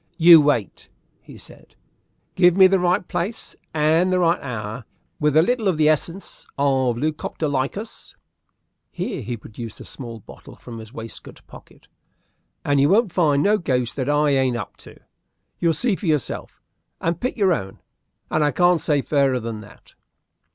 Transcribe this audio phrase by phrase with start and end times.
[0.17, 0.89] "You wait,"
[1.21, 1.75] he said;
[2.33, 4.83] "give me the right place and the right hour,
[5.19, 8.15] with a little of the essence of Lucoptolycus"
[8.89, 11.87] here he produced a small bottle from his waistcoat pocket
[12.65, 14.97] "and you won't find no ghost that I ain't up to.
[15.59, 16.63] You'll see them yourself,
[16.99, 17.79] and pick your own,
[18.31, 19.93] and I can't say fairer than that."